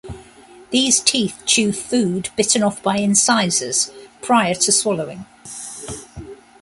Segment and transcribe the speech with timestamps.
[0.71, 3.91] These teeth chew food bitten off by incisors,
[4.23, 5.27] prior to swallowing.